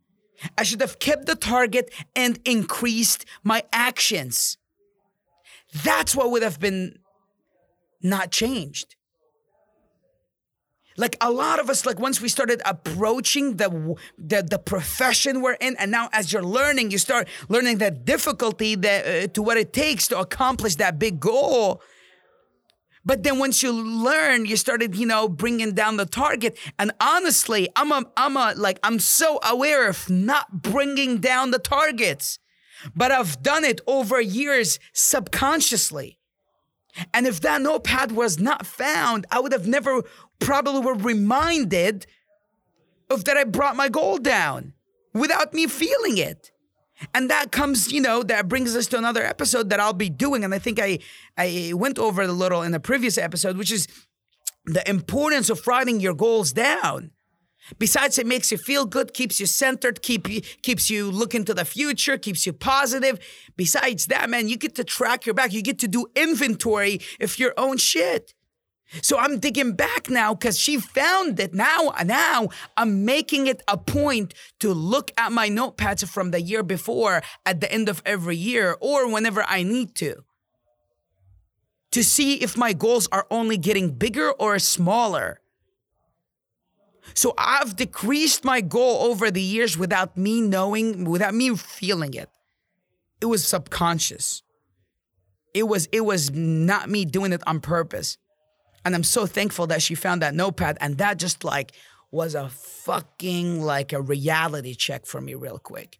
I 0.57 0.63
should 0.63 0.81
have 0.81 1.00
kept 1.00 1.25
the 1.25 1.35
target 1.35 1.94
and 2.15 2.39
increased 2.45 3.25
my 3.44 3.63
actions. 3.71 4.57
That's 5.84 6.15
what 6.15 6.31
would 6.31 6.43
have 6.43 6.60
been 6.60 7.00
not 8.01 8.31
changed 8.31 8.97
like 10.98 11.16
a 11.22 11.32
lot 11.32 11.60
of 11.60 11.70
us 11.70 11.86
like 11.86 12.00
once 12.00 12.20
we 12.20 12.27
started 12.27 12.62
approaching 12.66 13.58
the 13.58 13.96
the, 14.18 14.44
the 14.44 14.60
profession 14.60 15.42
we're 15.42 15.54
in 15.54 15.75
and 15.77 15.92
now 15.92 16.10
as 16.12 16.34
you're 16.34 16.44
learning 16.44 16.92
you 16.92 16.98
start 16.98 17.27
learning 17.48 17.77
the 17.77 17.92
difficulty 17.92 18.75
that 18.75 19.06
uh, 19.06 19.27
to 19.27 19.42
what 19.42 19.58
it 19.58 19.72
takes 19.72 20.08
to 20.08 20.20
accomplish 20.20 20.75
that 20.75 21.00
big 21.00 21.20
goal. 21.20 21.82
But 23.06 23.24
then 23.24 23.39
once 23.39 23.63
you 23.63 23.72
learn 23.72 24.46
you 24.46 24.58
started 24.58 24.96
you 24.96 25.06
know 25.06 25.30
bringing 25.30 25.74
down 25.74 25.98
the 25.98 26.06
target. 26.06 26.58
And 26.77 26.92
honestly 27.00 27.70
i'm 27.75 27.92
a 27.92 28.04
i'm 28.18 28.36
a 28.36 28.54
like 28.58 28.80
i'm 28.84 29.00
so 29.00 29.39
aware 29.44 29.88
of 29.88 30.10
not 30.10 30.62
bringing 30.62 31.20
down 31.20 31.51
the 31.51 31.60
targets 31.60 32.39
but 32.96 33.12
i've 33.12 33.42
done 33.42 33.63
it 33.63 33.82
over 33.88 34.20
years 34.22 34.80
subconsciously 34.94 36.16
and 37.13 37.27
if 37.27 37.42
that 37.42 37.62
notepad 37.62 38.12
was 38.12 38.39
not 38.39 38.66
found, 38.66 39.25
I 39.32 39.39
would 39.39 39.51
have 39.51 39.68
never 39.68 40.04
probably 40.39 40.82
were 40.82 40.96
reminded 40.96 42.06
of 43.10 43.25
that 43.25 43.38
I 43.38 43.44
brought 43.44 43.75
my 43.75 43.89
goal 43.89 44.18
down 44.18 44.74
without 45.13 45.54
me 45.54 45.68
feeling 45.68 46.18
it. 46.18 46.51
And 47.13 47.30
that 47.30 47.51
comes, 47.51 47.92
you 47.92 48.01
know, 48.01 48.24
that 48.24 48.48
brings 48.48 48.75
us 48.75 48.88
to 48.88 48.98
another 48.98 49.24
episode 49.24 49.70
that 49.70 49.80
I'll 49.80 49.94
be 49.94 50.10
doing. 50.10 50.44
And 50.44 50.54
I 50.54 50.60
think 50.60 50.80
I 50.80 51.00
I 51.38 51.74
went 51.75 52.00
over 52.00 52.24
a 52.24 52.27
little 52.27 52.63
in 52.63 52.72
the 52.72 52.80
previous 52.80 53.18
episode, 53.18 53.56
which 53.56 53.72
is 53.72 53.88
the 54.66 54.88
importance 54.89 55.50
of 55.50 55.66
writing 55.68 56.00
your 56.00 56.16
goals 56.16 56.51
down. 56.54 57.12
Besides, 57.79 58.17
it 58.17 58.27
makes 58.27 58.51
you 58.51 58.57
feel 58.57 58.86
good, 58.86 59.13
keeps 59.13 59.39
you 59.39 59.45
centered, 59.45 60.01
keep 60.01 60.29
you, 60.29 60.41
keeps 60.62 60.89
you 60.89 61.12
looking 61.12 61.43
to 61.45 61.53
the 61.53 61.65
future, 61.65 62.17
keeps 62.17 62.45
you 62.45 62.53
positive. 62.53 63.19
Besides 63.55 64.07
that, 64.07 64.29
man, 64.29 64.47
you 64.47 64.57
get 64.57 64.75
to 64.75 64.83
track 64.83 65.25
your 65.25 65.36
back. 65.36 65.53
You 65.53 65.62
get 65.62 65.79
to 65.79 65.88
do 65.88 66.07
inventory 66.15 67.01
of 67.19 67.38
your 67.39 67.53
own 67.57 67.77
shit. 67.77 68.33
So 69.01 69.17
I'm 69.17 69.39
digging 69.39 69.74
back 69.74 70.09
now 70.09 70.33
because 70.33 70.57
she 70.57 70.79
found 70.79 71.39
it. 71.39 71.53
Now, 71.53 71.93
now 72.05 72.50
I'm 72.77 73.03
making 73.03 73.47
it 73.47 73.62
a 73.67 73.77
point 73.77 74.33
to 74.59 74.74
look 74.74 75.12
at 75.17 75.31
my 75.31 75.50
notepads 75.50 76.07
from 76.07 76.31
the 76.31 76.41
year 76.41 76.63
before 76.63 77.21
at 77.45 77.59
the 77.59 77.71
end 77.71 77.89
of 77.89 78.01
every 78.05 78.38
year 78.38 78.77
or 78.79 79.12
whenever 79.12 79.43
I 79.43 79.63
need 79.63 79.93
to. 79.95 80.24
To 81.91 82.03
see 82.03 82.36
if 82.36 82.57
my 82.57 82.74
goals 82.74 83.07
are 83.12 83.27
only 83.29 83.57
getting 83.57 83.91
bigger 83.91 84.31
or 84.31 84.57
smaller. 84.59 85.41
So 87.13 87.33
I've 87.37 87.75
decreased 87.75 88.43
my 88.43 88.61
goal 88.61 89.09
over 89.09 89.31
the 89.31 89.41
years 89.41 89.77
without 89.77 90.17
me 90.17 90.41
knowing, 90.41 91.05
without 91.05 91.33
me 91.33 91.55
feeling 91.55 92.13
it. 92.13 92.29
It 93.21 93.25
was 93.25 93.45
subconscious. 93.45 94.43
It 95.53 95.63
was 95.63 95.87
it 95.91 96.01
was 96.01 96.29
not 96.31 96.89
me 96.89 97.05
doing 97.05 97.33
it 97.33 97.41
on 97.47 97.61
purpose. 97.61 98.17
And 98.85 98.93
I'm 98.93 99.03
so 99.03 99.25
thankful 99.25 99.67
that 99.67 99.81
she 99.81 99.95
found 99.95 100.21
that 100.21 100.35
notepad. 100.35 100.77
And 100.79 100.97
that 100.99 101.17
just 101.17 101.43
like 101.43 101.71
was 102.11 102.35
a 102.35 102.49
fucking 102.49 103.61
like 103.61 103.91
a 103.91 104.01
reality 104.01 104.75
check 104.75 105.05
for 105.05 105.19
me, 105.19 105.33
real 105.33 105.57
quick. 105.57 105.99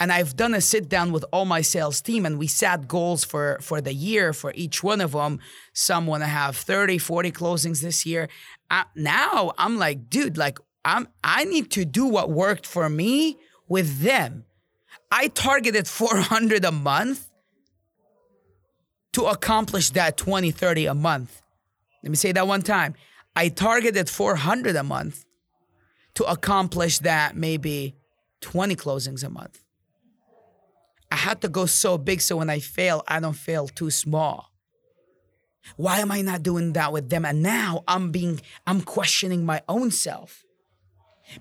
And 0.00 0.10
I've 0.10 0.34
done 0.34 0.54
a 0.54 0.62
sit 0.62 0.88
down 0.88 1.12
with 1.12 1.26
all 1.30 1.44
my 1.44 1.60
sales 1.60 2.00
team 2.00 2.24
and 2.24 2.38
we 2.38 2.46
set 2.46 2.88
goals 2.88 3.22
for 3.22 3.58
for 3.60 3.82
the 3.82 3.92
year 3.92 4.32
for 4.32 4.50
each 4.54 4.82
one 4.82 5.02
of 5.02 5.12
them. 5.12 5.40
Some 5.74 6.06
want 6.06 6.22
to 6.22 6.26
have 6.26 6.56
30, 6.56 6.96
40 6.96 7.30
closings 7.30 7.82
this 7.82 8.06
year. 8.06 8.28
I, 8.70 8.84
now 8.96 9.52
I'm 9.58 9.78
like, 9.78 10.08
dude, 10.08 10.38
like 10.38 10.58
I'm 10.86 11.06
I 11.22 11.44
need 11.44 11.70
to 11.72 11.84
do 11.84 12.06
what 12.06 12.30
worked 12.30 12.66
for 12.66 12.88
me 12.88 13.36
with 13.68 14.00
them. 14.00 14.46
I 15.10 15.28
targeted 15.28 15.86
400 15.86 16.64
a 16.64 16.72
month 16.72 17.28
to 19.12 19.26
accomplish 19.26 19.90
that 19.90 20.16
20, 20.16 20.50
30 20.50 20.86
a 20.86 20.94
month. 20.94 21.42
Let 22.02 22.10
me 22.10 22.16
say 22.16 22.32
that 22.32 22.46
one 22.46 22.62
time. 22.62 22.94
I 23.36 23.48
targeted 23.48 24.08
400 24.08 24.76
a 24.76 24.82
month 24.82 25.24
to 26.14 26.24
accomplish 26.24 27.00
that 27.00 27.36
maybe 27.36 27.96
20 28.40 28.76
closings 28.76 29.22
a 29.22 29.28
month. 29.28 29.62
I 31.10 31.16
had 31.16 31.40
to 31.42 31.48
go 31.48 31.66
so 31.66 31.98
big 31.98 32.20
so 32.20 32.36
when 32.36 32.50
I 32.50 32.60
fail, 32.60 33.02
I 33.08 33.20
don't 33.20 33.34
fail 33.34 33.68
too 33.68 33.90
small. 33.90 34.50
Why 35.76 35.98
am 35.98 36.10
I 36.10 36.22
not 36.22 36.42
doing 36.42 36.72
that 36.72 36.92
with 36.92 37.10
them? 37.10 37.24
And 37.24 37.42
now 37.42 37.84
I'm 37.86 38.10
being, 38.10 38.40
I'm 38.66 38.80
questioning 38.80 39.44
my 39.44 39.62
own 39.68 39.90
self. 39.90 40.44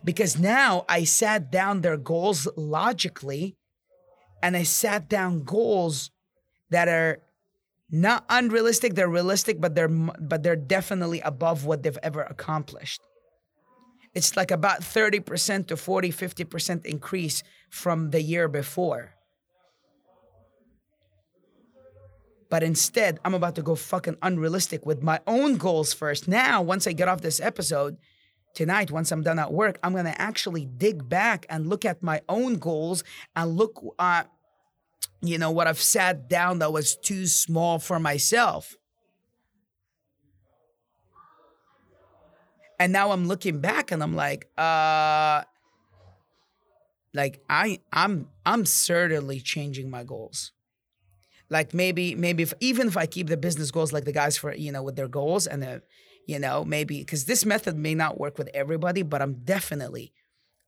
Because 0.03 0.37
now 0.37 0.85
I 0.87 1.03
sat 1.03 1.51
down 1.51 1.81
their 1.81 1.97
goals 1.97 2.47
logically 2.55 3.57
and 4.43 4.55
I 4.55 4.63
sat 4.63 5.09
down 5.09 5.43
goals 5.43 6.11
that 6.69 6.87
are 6.87 7.19
not 7.91 8.23
unrealistic 8.29 8.93
they're 8.93 9.09
realistic 9.09 9.59
but 9.59 9.73
they're 9.73 9.87
but 9.87 10.43
they're 10.43 10.55
definitely 10.55 11.21
above 11.21 11.65
what 11.65 11.81
they've 11.81 11.97
ever 12.03 12.21
accomplished 12.21 13.01
it's 14.13 14.35
like 14.35 14.51
about 14.51 14.81
30% 14.81 15.67
to 15.67 15.77
40 15.77 16.11
50% 16.11 16.85
increase 16.85 17.41
from 17.69 18.11
the 18.11 18.21
year 18.21 18.47
before 18.47 19.15
but 22.49 22.63
instead 22.63 23.19
i'm 23.23 23.33
about 23.33 23.55
to 23.55 23.61
go 23.61 23.75
fucking 23.75 24.17
unrealistic 24.21 24.85
with 24.85 25.01
my 25.03 25.19
own 25.27 25.57
goals 25.57 25.93
first 25.93 26.27
now 26.27 26.61
once 26.61 26.87
i 26.87 26.91
get 26.91 27.07
off 27.07 27.21
this 27.21 27.39
episode 27.39 27.97
tonight 28.53 28.91
once 28.91 29.11
i'm 29.11 29.21
done 29.21 29.39
at 29.39 29.51
work 29.51 29.79
i'm 29.83 29.93
gonna 29.93 30.15
actually 30.17 30.65
dig 30.65 31.07
back 31.07 31.45
and 31.49 31.67
look 31.67 31.85
at 31.85 32.01
my 32.01 32.21
own 32.27 32.55
goals 32.55 33.03
and 33.35 33.55
look 33.55 33.81
at 33.99 34.25
uh, 34.25 34.29
you 35.21 35.37
know, 35.37 35.51
what 35.51 35.67
I've 35.67 35.81
sat 35.81 36.29
down 36.29 36.59
that 36.59 36.71
was 36.71 36.95
too 36.95 37.27
small 37.27 37.79
for 37.79 37.99
myself. 37.99 38.75
And 42.79 42.93
now 42.93 43.11
I'm 43.11 43.27
looking 43.27 43.59
back 43.59 43.91
and 43.91 44.01
I'm 44.01 44.15
like, 44.15 44.47
uh 44.57 45.43
like 47.13 47.41
I 47.49 47.79
I'm 47.91 48.29
I'm 48.45 48.65
certainly 48.65 49.41
changing 49.41 49.89
my 49.89 50.03
goals. 50.03 50.53
Like 51.49 51.73
maybe 51.73 52.15
maybe 52.15 52.43
if 52.43 52.53
even 52.59 52.87
if 52.87 52.97
I 52.97 53.05
keep 53.05 53.27
the 53.27 53.37
business 53.37 53.71
goals 53.71 53.91
like 53.91 54.05
the 54.05 54.11
guys 54.11 54.37
for 54.37 54.53
you 54.53 54.71
know 54.71 54.83
with 54.83 54.95
their 54.95 55.07
goals 55.07 55.47
and 55.47 55.63
the 55.63 55.81
you 56.27 56.37
know 56.37 56.63
maybe 56.63 56.99
because 56.99 57.25
this 57.25 57.45
method 57.45 57.75
may 57.75 57.95
not 57.95 58.19
work 58.19 58.37
with 58.37 58.49
everybody, 58.53 59.01
but 59.01 59.21
I'm 59.21 59.33
definitely 59.43 60.13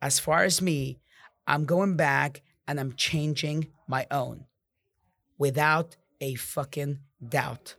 as 0.01 0.19
far 0.19 0.43
as 0.43 0.61
me, 0.61 0.99
I'm 1.45 1.65
going 1.65 1.95
back 1.95 2.41
and 2.67 2.79
I'm 2.79 2.93
changing 2.93 3.67
my 3.87 4.07
own 4.09 4.45
without 5.37 5.97
a 6.19 6.35
fucking 6.35 6.99
doubt. 7.27 7.75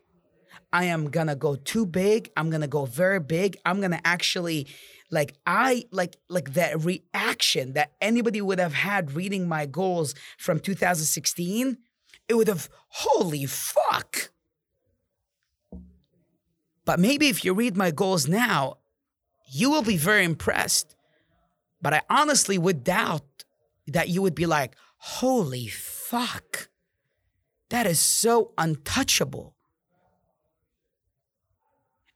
I 0.72 0.84
am 0.84 1.10
gonna 1.10 1.36
go 1.36 1.54
too 1.54 1.84
big. 1.84 2.30
I'm 2.36 2.50
gonna 2.50 2.68
go 2.68 2.84
very 2.86 3.20
big. 3.20 3.56
I'm 3.64 3.80
gonna 3.80 4.00
actually 4.04 4.68
like 5.10 5.34
I 5.46 5.84
like 5.90 6.16
like 6.28 6.54
that 6.54 6.84
reaction 6.84 7.74
that 7.74 7.92
anybody 8.00 8.40
would 8.40 8.58
have 8.58 8.72
had 8.72 9.12
reading 9.12 9.48
my 9.48 9.66
goals 9.66 10.14
from 10.38 10.58
2016, 10.58 11.76
it 12.32 12.36
would 12.36 12.48
have 12.48 12.70
holy 12.88 13.44
fuck. 13.44 14.30
But 16.86 16.98
maybe 16.98 17.28
if 17.28 17.44
you 17.44 17.52
read 17.52 17.76
my 17.76 17.90
goals 17.90 18.26
now, 18.26 18.78
you 19.52 19.70
will 19.70 19.82
be 19.82 19.98
very 19.98 20.24
impressed. 20.24 20.96
But 21.82 21.92
I 21.92 22.00
honestly 22.08 22.56
would 22.56 22.84
doubt 22.84 23.44
that 23.86 24.08
you 24.08 24.22
would 24.22 24.34
be 24.34 24.46
like, 24.46 24.74
holy 24.96 25.66
fuck. 25.68 26.70
That 27.68 27.86
is 27.86 28.00
so 28.00 28.52
untouchable. 28.56 29.54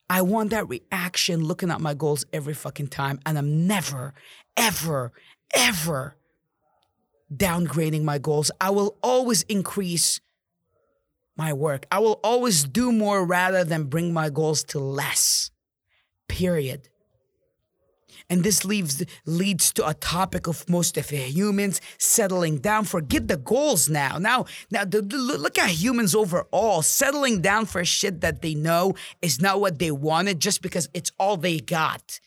I 0.08 0.22
want 0.22 0.50
that 0.50 0.66
reaction 0.66 1.44
looking 1.44 1.70
at 1.70 1.80
my 1.82 1.92
goals 1.92 2.24
every 2.32 2.54
fucking 2.54 2.88
time, 2.88 3.20
and 3.26 3.36
I'm 3.36 3.66
never, 3.66 4.14
ever, 4.56 5.12
ever 5.54 6.16
downgrading 7.34 8.02
my 8.02 8.18
goals. 8.18 8.50
I 8.60 8.70
will 8.70 8.96
always 9.02 9.42
increase 9.42 10.20
my 11.36 11.52
work. 11.52 11.86
I 11.90 11.98
will 11.98 12.20
always 12.24 12.64
do 12.64 12.92
more 12.92 13.24
rather 13.24 13.64
than 13.64 13.84
bring 13.84 14.12
my 14.12 14.30
goals 14.30 14.64
to 14.64 14.78
less. 14.78 15.50
Period. 16.28 16.88
And 18.28 18.42
this 18.42 18.64
leaves, 18.64 19.04
leads 19.24 19.72
to 19.74 19.86
a 19.86 19.94
topic 19.94 20.48
of 20.48 20.68
most 20.68 20.96
of 20.96 21.10
humans 21.10 21.80
settling 21.98 22.58
down. 22.58 22.84
Forget 22.84 23.28
the 23.28 23.36
goals 23.36 23.88
now. 23.88 24.18
Now, 24.18 24.46
now 24.70 24.84
the, 24.84 25.00
the, 25.00 25.16
look 25.16 25.58
at 25.58 25.70
humans 25.70 26.14
overall 26.14 26.82
settling 26.82 27.40
down 27.40 27.66
for 27.66 27.84
shit 27.84 28.20
that 28.22 28.42
they 28.42 28.54
know 28.54 28.94
is 29.22 29.40
not 29.40 29.60
what 29.60 29.78
they 29.78 29.92
wanted 29.92 30.40
just 30.40 30.60
because 30.60 30.88
it's 30.92 31.12
all 31.20 31.36
they 31.36 31.60
got. 31.60 32.18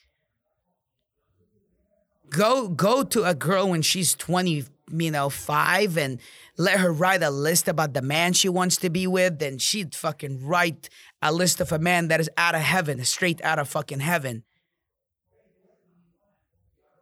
Go 2.29 2.67
go 2.67 3.03
to 3.03 3.23
a 3.23 3.33
girl 3.33 3.71
when 3.71 3.81
she's 3.81 4.13
20, 4.13 4.65
you 4.91 5.11
know, 5.11 5.29
five 5.29 5.97
and 5.97 6.19
let 6.57 6.79
her 6.79 6.91
write 6.91 7.23
a 7.23 7.29
list 7.29 7.67
about 7.67 7.93
the 7.93 8.01
man 8.01 8.33
she 8.33 8.49
wants 8.49 8.77
to 8.77 8.89
be 8.89 9.07
with, 9.07 9.39
then 9.39 9.57
she'd 9.57 9.95
fucking 9.95 10.45
write 10.45 10.89
a 11.21 11.31
list 11.31 11.61
of 11.61 11.71
a 11.71 11.79
man 11.79 12.07
that 12.09 12.19
is 12.19 12.29
out 12.37 12.55
of 12.55 12.61
heaven, 12.61 13.03
straight 13.05 13.41
out 13.43 13.59
of 13.59 13.67
fucking 13.69 13.99
heaven. 13.99 14.43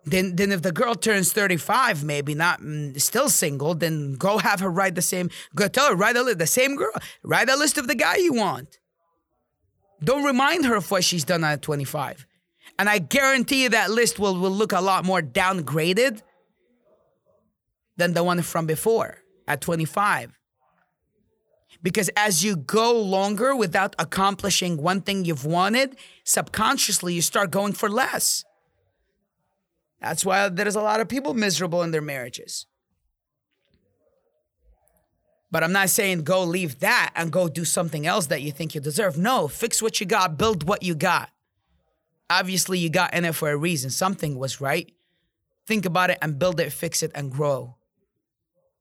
Then, 0.08 0.38
then 0.38 0.53
if 0.53 0.62
the 0.62 0.72
girl 0.72 0.96
turns 0.96 1.34
35, 1.34 2.03
maybe 2.03 2.34
not 2.34 2.62
mm, 2.62 3.00
still 3.00 3.29
single, 3.29 3.75
then 3.75 4.13
go 4.13 4.38
have 4.38 4.62
her 4.62 4.70
write 4.70 4.96
the 4.96 5.01
same. 5.01 5.29
Go 5.53 5.67
tell 5.67 5.89
her 5.89 5.96
write 5.96 6.15
a 6.15 6.24
list. 6.24 6.39
The 6.39 6.48
same 6.48 6.77
girl 6.77 6.94
write 7.24 7.50
a 7.50 7.58
list 7.58 7.77
of 7.77 7.88
the 7.88 7.96
guy 7.96 8.15
you 8.15 8.34
want. 8.34 8.79
Don't 10.01 10.24
remind 10.24 10.63
her 10.65 10.75
of 10.75 10.89
what 10.89 11.03
she's 11.03 11.25
done 11.25 11.44
at 11.44 11.62
25, 11.62 12.25
and 12.79 12.88
I 12.88 13.00
guarantee 13.00 13.63
you 13.63 13.70
that 13.70 13.91
list 13.91 14.17
will 14.17 14.39
will 14.39 14.51
look 14.51 14.72
a 14.72 14.79
lot 14.79 15.03
more 15.03 15.22
downgraded 15.22 16.22
than 17.98 18.13
the 18.13 18.24
one 18.24 18.42
from 18.42 18.66
before 18.66 19.18
at 19.48 19.62
25. 19.62 20.38
Because 21.84 22.10
as 22.16 22.44
you 22.44 22.56
go 22.56 23.00
longer 23.00 23.56
without 23.56 23.96
accomplishing 24.00 24.77
one 24.77 25.01
thing 25.01 25.25
you've 25.25 25.46
wanted, 25.46 25.98
subconsciously 26.24 27.13
you 27.13 27.22
start 27.22 27.51
going 27.51 27.74
for 27.74 27.89
less. 27.89 28.44
That's 30.01 30.25
why 30.25 30.50
there's 30.50 30.75
a 30.75 30.82
lot 30.82 31.00
of 31.00 31.08
people 31.08 31.34
miserable 31.34 31.84
in 31.84 31.92
their 31.92 32.01
marriages. 32.01 32.66
But 35.50 35.63
I'm 35.63 35.72
not 35.72 35.89
saying 35.89 36.24
go 36.24 36.44
leave 36.44 36.80
that 36.80 37.13
and 37.16 37.32
go 37.32 37.48
do 37.48 37.63
something 37.63 38.06
else 38.06 38.27
that 38.27 38.42
you 38.42 38.51
think 38.51 38.75
you 38.75 38.82
deserve. 38.82 39.18
No, 39.18 39.48
fix 39.48 39.82
what 39.82 40.00
you 40.00 40.06
got, 40.06 40.38
build 40.38 40.68
what 40.68 40.84
you 40.84 40.94
got. 40.94 41.30
Obviously, 42.30 42.77
you 42.80 42.89
got 42.89 43.13
in 43.13 43.24
it 43.24 43.36
for 43.36 43.50
a 43.50 43.58
reason. 43.58 43.89
Something 43.89 44.38
was 44.38 44.60
right. 44.60 44.92
Think 45.66 45.86
about 45.86 46.10
it 46.10 46.18
and 46.22 46.38
build 46.38 46.60
it, 46.60 46.72
fix 46.74 47.01
it, 47.01 47.12
and 47.16 47.32
grow. 47.32 47.76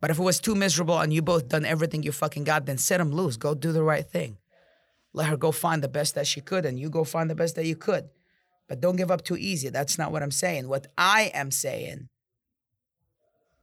But 0.00 0.10
if 0.10 0.18
it 0.18 0.22
was 0.22 0.40
too 0.40 0.54
miserable 0.54 0.98
and 0.98 1.12
you 1.12 1.22
both 1.22 1.48
done 1.48 1.64
everything 1.64 2.02
you 2.02 2.12
fucking 2.12 2.44
got, 2.44 2.66
then 2.66 2.78
set 2.78 2.98
them 2.98 3.12
loose. 3.12 3.36
Go 3.36 3.54
do 3.54 3.72
the 3.72 3.82
right 3.82 4.06
thing. 4.06 4.36
Let 5.12 5.28
her 5.28 5.36
go 5.36 5.52
find 5.52 5.82
the 5.82 5.88
best 5.88 6.14
that 6.14 6.26
she 6.26 6.42
could, 6.42 6.66
and 6.66 6.78
you 6.78 6.90
go 6.90 7.02
find 7.04 7.30
the 7.30 7.34
best 7.34 7.54
that 7.56 7.64
you 7.64 7.76
could. 7.76 8.10
But 8.68 8.80
don't 8.80 8.96
give 8.96 9.10
up 9.10 9.22
too 9.22 9.36
easy. 9.36 9.70
That's 9.70 9.96
not 9.96 10.12
what 10.12 10.22
I'm 10.22 10.30
saying. 10.30 10.68
What 10.68 10.88
I 10.98 11.30
am 11.32 11.50
saying, 11.50 12.08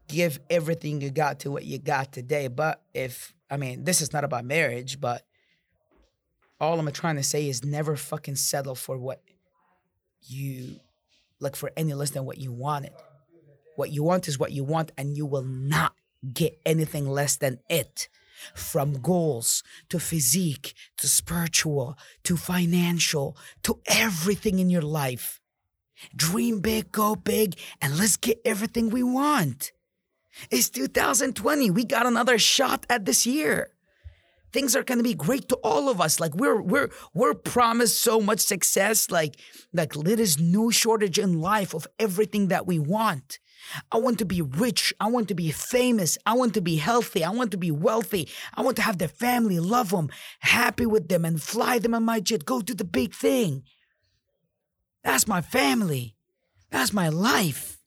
give 0.07 0.39
everything 0.49 1.01
you 1.01 1.11
got 1.11 1.41
to 1.41 1.51
what 1.51 1.65
you 1.65 1.77
got 1.77 2.11
today. 2.11 2.47
But 2.47 2.81
if, 2.93 3.35
I 3.51 3.57
mean, 3.57 3.83
this 3.83 4.01
is 4.01 4.13
not 4.13 4.23
about 4.23 4.45
marriage, 4.45 4.99
but 4.99 5.25
all 6.59 6.79
I'm 6.79 6.91
trying 6.91 7.17
to 7.17 7.23
say 7.23 7.47
is 7.47 7.63
never 7.63 7.95
fucking 7.95 8.37
settle 8.37 8.75
for 8.75 8.97
what 8.97 9.21
you, 10.23 10.79
like 11.39 11.55
for 11.55 11.71
any 11.77 11.93
less 11.93 12.11
than 12.11 12.25
what 12.25 12.39
you 12.39 12.51
wanted. 12.51 12.93
What 13.75 13.91
you 13.91 14.01
want 14.03 14.27
is 14.27 14.39
what 14.39 14.51
you 14.51 14.63
want, 14.63 14.91
and 14.97 15.15
you 15.15 15.25
will 15.25 15.43
not 15.43 15.93
get 16.33 16.59
anything 16.65 17.07
less 17.07 17.35
than 17.35 17.59
it 17.69 18.07
from 18.53 19.01
goals 19.01 19.63
to 19.89 19.99
physique 19.99 20.73
to 20.97 21.07
spiritual 21.07 21.97
to 22.23 22.37
financial 22.37 23.37
to 23.63 23.79
everything 23.87 24.59
in 24.59 24.69
your 24.69 24.81
life. 24.81 25.39
Dream 26.15 26.59
big, 26.59 26.91
go 26.91 27.15
big, 27.15 27.55
and 27.81 27.97
let's 27.97 28.17
get 28.17 28.41
everything 28.43 28.89
we 28.89 29.03
want. 29.03 29.71
It's 30.49 30.69
2020. 30.69 31.69
We 31.71 31.85
got 31.85 32.05
another 32.05 32.37
shot 32.37 32.85
at 32.89 33.05
this 33.05 33.25
year. 33.25 33.69
Things 34.51 34.75
are 34.75 34.83
gonna 34.83 35.03
be 35.03 35.15
great 35.15 35.47
to 35.49 35.55
all 35.57 35.89
of 35.89 35.99
us. 35.99 36.19
Like 36.19 36.35
we're 36.35 36.61
we're 36.61 36.89
we're 37.13 37.33
promised 37.33 38.01
so 38.01 38.19
much 38.21 38.39
success. 38.39 39.09
Like 39.09 39.35
like 39.73 39.93
there 39.93 40.19
is 40.19 40.39
no 40.39 40.69
shortage 40.69 41.17
in 41.17 41.41
life 41.41 41.73
of 41.73 41.87
everything 41.97 42.49
that 42.49 42.67
we 42.67 42.77
want. 42.77 43.39
I 43.91 43.97
want 43.97 44.19
to 44.19 44.25
be 44.25 44.41
rich. 44.41 44.93
I 44.99 45.07
want 45.07 45.27
to 45.29 45.35
be 45.35 45.51
famous. 45.51 46.17
I 46.25 46.33
want 46.33 46.53
to 46.55 46.61
be 46.61 46.77
healthy. 46.77 47.23
I 47.23 47.29
want 47.29 47.51
to 47.51 47.57
be 47.57 47.71
wealthy. 47.71 48.27
I 48.53 48.61
want 48.61 48.75
to 48.77 48.81
have 48.81 48.97
the 48.97 49.07
family, 49.07 49.59
love 49.59 49.89
them, 49.89 50.09
happy 50.39 50.85
with 50.85 51.07
them, 51.07 51.25
and 51.25 51.41
fly 51.41 51.79
them 51.79 51.93
on 51.93 52.03
my 52.03 52.19
jet, 52.19 52.45
go 52.45 52.61
do 52.61 52.73
the 52.73 52.83
big 52.83 53.13
thing. 53.13 53.63
That's 55.03 55.27
my 55.27 55.41
family. 55.41 56.15
That's 56.71 56.93
my 56.93 57.09
life. 57.09 57.77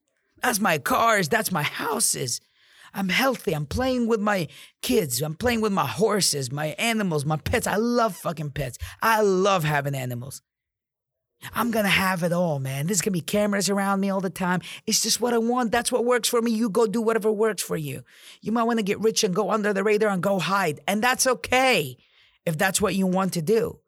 That's 0.43 0.61
my 0.61 0.79
cars. 0.79 1.29
That's 1.29 1.51
my 1.51 1.63
houses. 1.63 2.41
I'm 2.95 3.09
healthy. 3.09 3.53
I'm 3.53 3.67
playing 3.67 4.07
with 4.07 4.21
my 4.21 4.49
kids. 4.81 5.21
I'm 5.21 5.35
playing 5.35 5.61
with 5.61 5.73
my 5.73 5.87
horses, 5.87 6.53
my 6.53 6.69
animals, 6.79 7.25
my 7.25 7.37
pets. 7.37 7.67
I 7.67 7.77
love 7.77 8.17
fucking 8.17 8.51
pets. 8.51 8.79
I 9.03 9.23
love 9.23 9.65
having 9.65 9.95
animals. 9.95 10.43
I'm 11.55 11.71
gonna 11.71 11.89
have 11.89 12.23
it 12.23 12.33
all, 12.33 12.59
man. 12.59 12.87
There's 12.87 13.01
gonna 13.01 13.13
be 13.13 13.21
cameras 13.21 13.69
around 13.69 14.01
me 14.01 14.11
all 14.11 14.21
the 14.21 14.31
time. 14.31 14.61
It's 14.87 15.03
just 15.03 15.21
what 15.21 15.35
I 15.35 15.39
want. 15.39 15.73
That's 15.73 15.93
what 15.93 16.05
works 16.05 16.29
for 16.29 16.43
me. 16.43 16.51
You 16.51 16.69
go 16.69 16.87
do 16.87 17.01
whatever 17.01 17.31
works 17.31 17.63
for 17.63 17.77
you. 17.77 18.03
You 18.41 18.53
might 18.53 18.65
wanna 18.65 18.83
get 18.83 19.01
rich 19.01 19.25
and 19.25 19.35
go 19.35 19.51
under 19.51 19.73
the 19.73 19.85
radar 19.85 20.11
and 20.11 20.23
go 20.23 20.39
hide. 20.39 20.81
And 20.87 21.03
that's 21.03 21.27
okay 21.27 21.97
if 22.45 22.57
that's 22.57 22.81
what 22.81 22.95
you 22.95 23.07
want 23.07 23.33
to 23.35 23.43
do. 23.43 23.81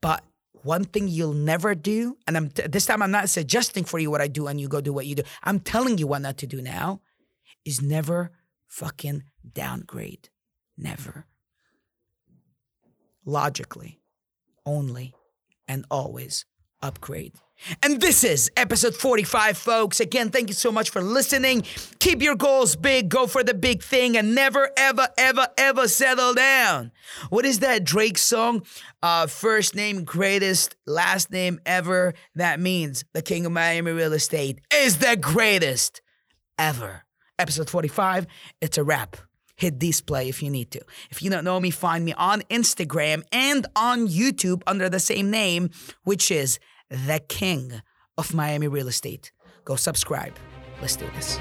But 0.00 0.22
one 0.64 0.84
thing 0.84 1.08
you'll 1.08 1.32
never 1.32 1.74
do, 1.74 2.16
and 2.26 2.36
I'm 2.36 2.48
this 2.48 2.86
time 2.86 3.02
I'm 3.02 3.10
not 3.10 3.28
suggesting 3.28 3.84
for 3.84 3.98
you 3.98 4.10
what 4.10 4.20
I 4.20 4.28
do 4.28 4.46
and 4.46 4.60
you 4.60 4.68
go 4.68 4.80
do 4.80 4.92
what 4.92 5.06
you 5.06 5.14
do. 5.14 5.22
I'm 5.42 5.60
telling 5.60 5.98
you 5.98 6.06
what 6.06 6.22
not 6.22 6.38
to 6.38 6.46
do 6.46 6.62
now, 6.62 7.00
is 7.64 7.82
never 7.82 8.30
fucking 8.66 9.24
downgrade. 9.52 10.28
Never. 10.76 11.26
Logically, 13.24 14.00
only 14.66 15.14
and 15.68 15.84
always 15.90 16.44
upgrade. 16.82 17.32
And 17.82 18.00
this 18.00 18.24
is 18.24 18.50
episode 18.56 18.94
45, 18.94 19.56
folks. 19.56 20.00
Again, 20.00 20.30
thank 20.30 20.48
you 20.48 20.54
so 20.54 20.70
much 20.70 20.90
for 20.90 21.00
listening. 21.00 21.62
Keep 21.98 22.20
your 22.20 22.34
goals 22.34 22.76
big, 22.76 23.08
go 23.08 23.26
for 23.26 23.42
the 23.42 23.54
big 23.54 23.82
thing, 23.82 24.16
and 24.16 24.34
never, 24.34 24.70
ever, 24.76 25.08
ever, 25.16 25.48
ever 25.56 25.88
settle 25.88 26.34
down. 26.34 26.92
What 27.30 27.46
is 27.46 27.60
that 27.60 27.84
Drake 27.84 28.18
song? 28.18 28.64
Uh, 29.02 29.26
first 29.28 29.74
name, 29.74 30.04
greatest, 30.04 30.76
last 30.86 31.30
name 31.30 31.60
ever. 31.64 32.14
That 32.34 32.60
means 32.60 33.04
the 33.12 33.22
king 33.22 33.46
of 33.46 33.52
Miami 33.52 33.92
real 33.92 34.12
estate 34.12 34.60
is 34.72 34.98
the 34.98 35.16
greatest 35.16 36.02
ever. 36.58 37.04
Episode 37.38 37.70
45, 37.70 38.26
it's 38.60 38.78
a 38.78 38.84
wrap 38.84 39.16
hit 39.56 39.78
display 39.78 40.28
if 40.28 40.42
you 40.42 40.50
need 40.50 40.70
to. 40.72 40.80
If 41.10 41.22
you 41.22 41.30
don't 41.30 41.44
know 41.44 41.60
me, 41.60 41.70
find 41.70 42.04
me 42.04 42.12
on 42.14 42.42
Instagram 42.42 43.22
and 43.32 43.66
on 43.76 44.08
YouTube 44.08 44.62
under 44.66 44.88
the 44.88 45.00
same 45.00 45.30
name, 45.30 45.70
which 46.04 46.30
is 46.30 46.58
The 46.90 47.20
King 47.28 47.80
of 48.16 48.34
Miami 48.34 48.68
Real 48.68 48.88
Estate. 48.88 49.32
Go 49.64 49.76
subscribe. 49.76 50.34
Let's 50.80 50.96
do 50.96 51.06
this. 51.14 51.38